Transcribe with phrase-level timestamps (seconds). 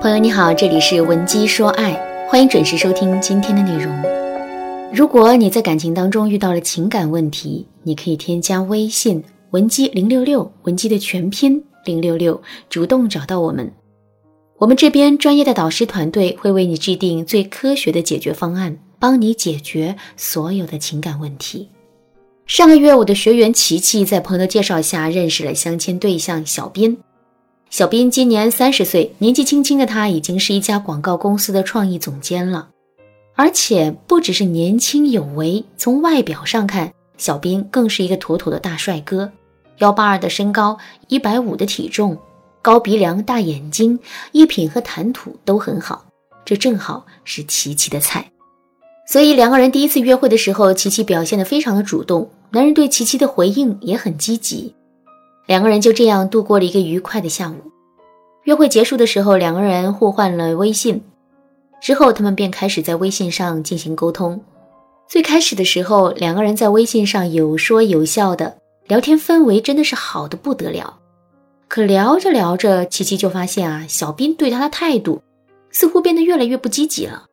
[0.00, 1.92] 朋友你好，这里是文姬说爱，
[2.28, 3.92] 欢迎准时收听今天的内容。
[4.94, 12.40] 如果你在感情当中遇到了情感问题，你可以添加微信文姬零六六，文姬的全拼零六六，
[12.70, 13.72] 主动找到我们，
[14.58, 21.70] 我们这边专业的导师团队会为你制定最科学的解决方案，帮你解决所有的情感问题。
[22.46, 26.96] 上个月，我的学员琪琪在朋友的介绍下认识了相亲对象小斌。
[27.70, 32.70] 小斌今年三十岁，年纪轻轻的他已经是一家广告公司的创意总监了，
[33.34, 39.30] 而且不只是年轻有为，从外表上看，小斌更是一个妥妥的大帅哥，
[39.78, 40.78] 幺八二的身高，
[41.08, 42.16] 一百五的体重，
[42.62, 43.98] 高鼻梁、大眼睛，
[44.32, 46.06] 衣品和谈吐都很好，
[46.46, 48.30] 这正好是琪琪的菜。
[49.06, 54.74] 所以两个人第一次约会的时候，琪琪表现得非常的主动，男人对琪琪的回应也很积极。
[55.48, 57.54] 两个人就这样度过了一个愉快的下午。
[58.44, 61.00] 约会结束的时候，两个人互换了微信，
[61.80, 64.38] 之后他们便开始在微信上进行沟通。
[65.08, 68.58] 最开始的时候，两个人在微信上有说有笑的
[68.88, 70.98] 聊天，氛围真的是好的不得了。
[71.66, 75.22] 可聊着聊着，琪琪就发现啊，小斌对他的态度
[75.70, 77.24] 似乎变得越来越不积极了。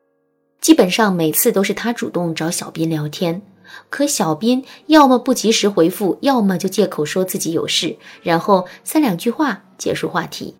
[0.61, 3.41] 基本上每次都是他主动找小斌聊天。
[3.89, 10.55] 可小斌要么不及时回复，要么就借口说自己有事，然后三两句话结束话题。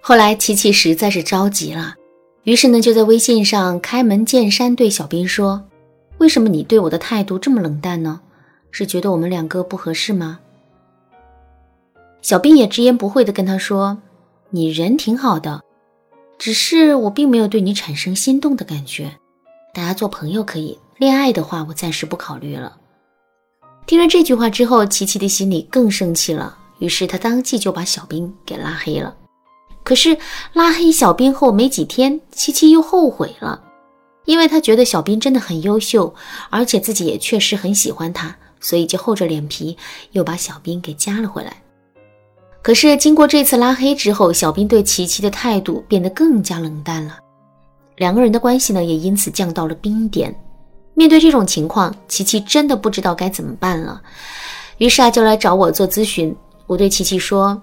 [0.00, 1.94] 后来琪琪实在是着急了，
[2.42, 5.62] 于是呢就在微信上开门见山对小斌说
[6.18, 8.20] ：“为什么你对我的态度这么冷淡呢？
[8.70, 10.40] 是觉得我们两个不合适吗？”
[12.20, 13.98] 小斌也直言不讳的跟他说
[14.50, 15.62] ：“你人挺好的，
[16.38, 19.12] 只是我并没有对你产生心动的感觉，
[19.72, 22.76] 大家做朋友可以。”恋爱的话，我暂时不考虑了。
[23.86, 29.14] 听了这句话之后，琪琪的心里更生气了，于是他当即就把小兵给拉黑了。
[29.82, 30.16] 可是
[30.52, 33.60] 拉黑小兵后没几天，琪琪又后悔了，
[34.26, 36.14] 因为他觉得小兵真的很优秀，
[36.50, 39.76] 而且自己也确实很喜欢他，所以就厚着脸皮
[40.12, 41.60] 又把小兵给加了回来。
[42.62, 47.18] 可是经过这次拉黑之后，小兵对琪琪的态度变得更加冷淡了，
[47.96, 50.32] 两个人的关系呢也因此降到了冰点。
[50.94, 54.00] 面对这种情况，琪琪真的不知道该怎么办了，
[54.78, 56.34] 于是啊就来找我做咨询。
[56.66, 57.60] 我对琪琪说，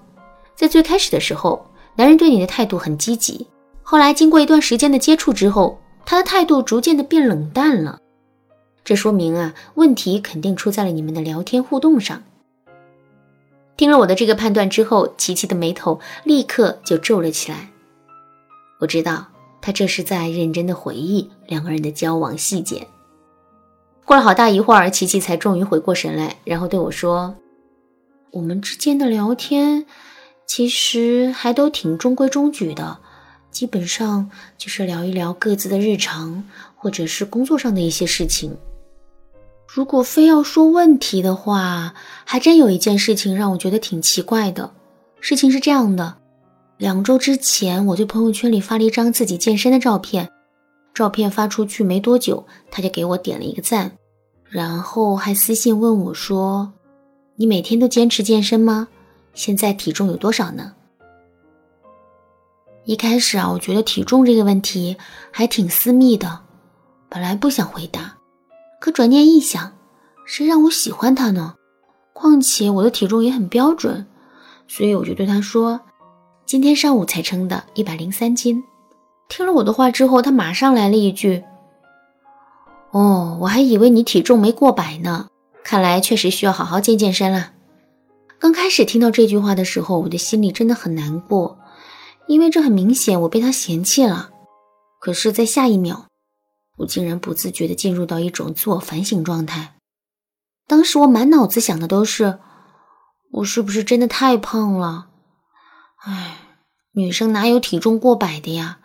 [0.54, 1.64] 在最开始的时候，
[1.96, 3.46] 男人对你的态度很积极，
[3.82, 7.98] 后来经过一段时间的接触之后，他的态度逐渐的变冷淡了。
[8.84, 12.22] 这说明啊，问题肯定出在了你们的聊天互动上。
[13.76, 17.70] 听了我的这个判断之后，琪琪的眉头立刻就皱了起来。
[18.80, 19.26] 我知道
[19.60, 22.86] 他这是在认真的回忆两个人的交往细节。
[24.04, 27.34] 过了好大一会儿，琪琪才终于回过神来，然后对我说
[28.32, 29.86] ：“我们之间的聊天
[30.46, 32.98] 其实还都挺中规中矩的，
[33.52, 34.28] 基本上
[34.58, 36.42] 就是聊一聊各自的日常，
[36.74, 38.56] 或者是工作上的一些事情。
[39.72, 41.94] 如果非要说问题的话，
[42.24, 44.68] 还真有一件事情让我觉得挺奇怪的。
[45.20, 46.16] 事情是这样的：
[46.78, 50.28] 两周之前，我在朋友圈里发了一张自己健身的照片，
[50.92, 53.92] 照片发出去没多久，他就给我点了一个赞。”
[54.50, 56.72] 然后还私信问我说
[57.36, 58.88] ：“你每天都坚持健身吗？
[59.32, 60.74] 现在体重有多少呢？”
[62.84, 64.96] 一开始啊，我觉得体重这个问题
[65.30, 66.40] 还挺私密的，
[67.08, 68.16] 本来不想回答。
[68.80, 69.72] 可转念一想，
[70.24, 71.54] 谁让我喜欢他呢？
[72.12, 74.04] 况且我的体重也很标准，
[74.66, 75.80] 所以我就对他说
[76.44, 78.64] ：“今天上午才称的，一百零三斤。”
[79.30, 81.44] 听了我的话之后，他马上来了一句。
[82.90, 85.28] 哦，我还以为你体重没过百呢，
[85.62, 87.52] 看来确实需要好好健健身了。
[88.40, 91.60] 刚开始听到这句话的时候，我的心里真的很难过，
[92.26, 94.30] 因为这很明显我被他嫌弃了。
[94.98, 96.06] 可是，在下一秒，
[96.78, 99.76] 我竟然不自觉地进入到一种自我反省状态。
[100.66, 102.40] 当时我满脑子想的都是，
[103.30, 105.06] 我是不是真的太胖了？
[106.02, 106.38] 唉，
[106.94, 108.79] 女生哪有体重过百的呀？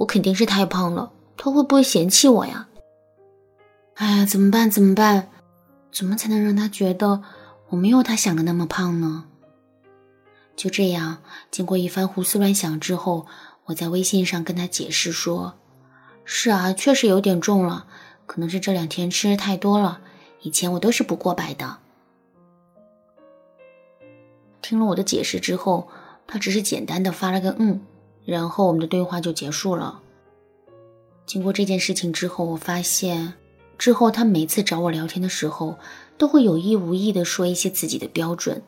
[0.00, 2.68] 我肯定是太胖了，他会不会嫌弃我呀？
[3.96, 4.70] 哎呀，怎么办？
[4.70, 5.28] 怎么办？
[5.92, 7.22] 怎么才能让他觉得
[7.68, 9.26] 我没有他想的那么胖呢？
[10.56, 11.18] 就这样，
[11.50, 13.26] 经过一番胡思乱想之后，
[13.66, 15.58] 我在微信上跟他解释说
[16.24, 17.86] ：“是啊，确实有点重了，
[18.24, 20.00] 可能是这两天吃的太多了。
[20.40, 21.76] 以前我都是不过百的。”
[24.62, 25.88] 听了我的解释之后，
[26.26, 27.82] 他只是简单的发了个“嗯”，
[28.24, 30.00] 然后我们的对话就结束了。
[31.26, 33.34] 经过这件事情之后，我发现。
[33.78, 35.74] 之后，他每次找我聊天的时候，
[36.18, 38.62] 都会有意无意的说一些自己的标准，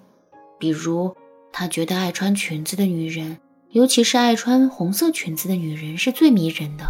[0.59, 1.15] 比如
[1.53, 3.37] 他觉得爱穿裙子的女人
[3.73, 6.85] 尤其是爱穿红色裙子的女人是最迷人的。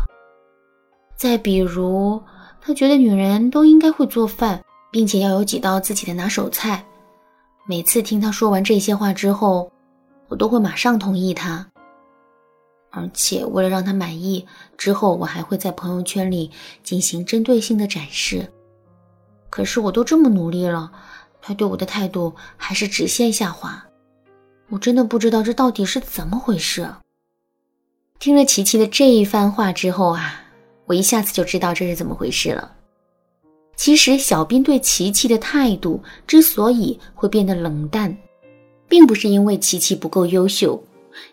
[1.16, 2.22] 再比如，
[2.60, 4.62] 他觉得女人都应该会做饭，
[4.92, 6.84] 并且要有几道自己的拿手菜。
[7.66, 9.68] 每次听他说完这些话之后，
[10.28, 11.71] 我都会马上同意他。
[12.92, 14.46] 而且为了让他满意，
[14.76, 16.50] 之后我还会在朋友圈里
[16.84, 18.46] 进行针对性的展示。
[19.48, 20.92] 可是我都这么努力了，
[21.40, 23.82] 他对我的态度还是直线下滑。
[24.68, 26.88] 我真的不知道这到底是怎么回事。
[28.18, 30.44] 听了琪琪的这一番话之后啊，
[30.84, 32.72] 我一下子就知道这是怎么回事了。
[33.74, 38.14] 其实小斌对琪琪的态度之所以会变得冷淡，
[38.86, 40.82] 并不是因为琪琪不够优秀，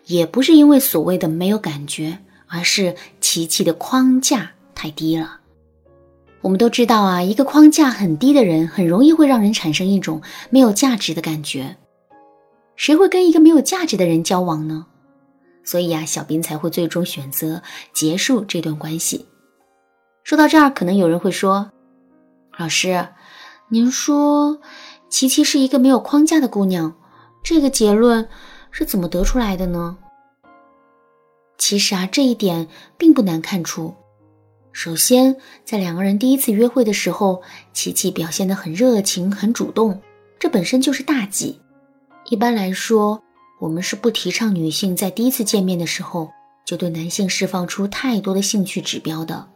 [0.06, 5.38] 也不是因为所谓的没有感觉，而是琪琪的框架太低了。
[6.42, 11.76] 我们都知道啊，一个框架很低的人，很容易会让人产生一种没有价值的感觉。
[12.76, 14.86] 谁会跟一个没有价值的人交往呢？
[15.62, 17.62] 所以啊，小兵才会最终选择
[17.92, 19.26] 结束这段关系。
[20.24, 21.70] 说到这儿，可能有人会说
[22.56, 23.08] ：“老师，
[23.68, 24.60] 您说
[25.10, 26.96] 琪琪是一个没有框架的姑娘，
[27.42, 28.26] 这个结论
[28.70, 29.96] 是怎么得出来的呢？”
[31.58, 33.94] 其实啊，这一点并不难看出。
[34.72, 40.00] 首先，在两个人第一次约会的时候，琪琪表现得很热情、很主动，
[40.38, 41.60] 这本身就是大忌。
[42.26, 43.20] 一般来说，
[43.60, 46.30] 我们是不提倡女性在第一次见面的时候
[46.64, 49.48] 就对男性释放出太多的兴趣指标的，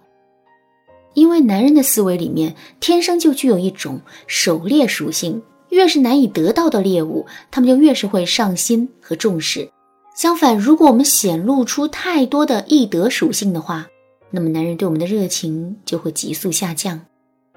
[1.14, 5.40] 因为男人的思维里面天生就具有一种狩猎属性，
[5.74, 9.68] 越是难以得到的猎物，他们就越是会上心和重视。
[10.16, 13.86] 相反，如果我们显露出太多的易得属性的话，
[14.30, 17.00] 那么男人对我们的热情就会急速下降。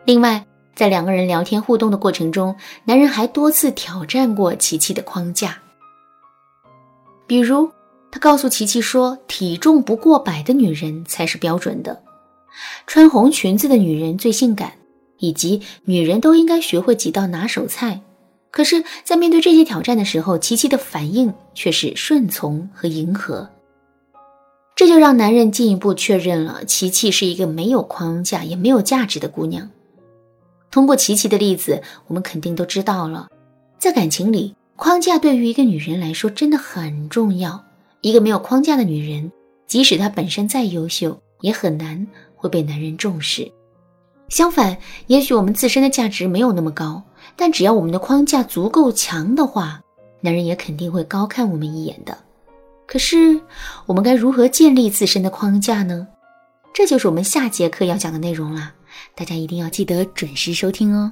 [0.05, 5.57] 另外，在两个人聊天互动的过程中，男人还多次挑战过琪琪的框架。
[7.27, 7.69] 比如，
[8.11, 12.01] 他告诉琪琪说，体重不过百的女人才是标准的，
[12.87, 14.71] 穿红裙子的女人最性感，
[15.19, 18.01] 以及女人都应该学会几道拿手菜。
[18.49, 23.49] 可是，在面对这些挑战的时候，琪琪的反应却是顺从和迎合。
[24.75, 29.69] 这就让男人进一步确认了琪琪是一个没有框架也没有价值的姑娘。
[30.69, 33.27] 通过琪琪的例子，我们肯定都知道了，
[33.79, 37.63] 在感情里，框架对于一个女人来说真的很重要。
[38.01, 39.31] 一个没有框架的女人，
[39.65, 43.51] 即使她本身再优秀，也很难会被男人重视。
[44.29, 44.77] 相反，
[45.07, 47.01] 也许我们自身的价值没有那么高，
[47.35, 49.81] 但只要我们的框架足够强的话，
[50.21, 52.17] 男人也肯定会高看我们一眼的。
[52.85, 53.39] 可是，
[53.85, 56.07] 我们该如何建立自身的框架呢？
[56.73, 58.73] 这就是我们下节课要讲的内容啦！
[59.15, 61.11] 大家一定要记得准时收听哦。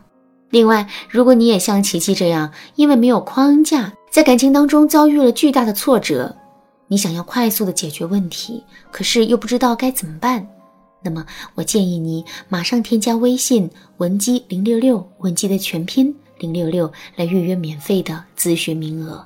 [0.51, 6.35] 另外，如果你也像琪琪这样，因为没有框架，在感情当中遭遇了巨大的挫折，
[6.87, 10.47] 你想要快速的解决问题，可是又不知道该怎么办，
[11.05, 11.23] 那么
[11.53, 19.23] 我建议你马上添加微信文姬零六六，文姬的全拼零六六，来预约免费的咨询名额。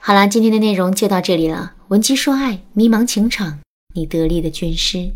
[0.00, 1.74] 好啦，今天的内容就到这里了。
[1.88, 3.60] 文姬说爱，迷茫情场，
[3.94, 5.12] 你得力的军师。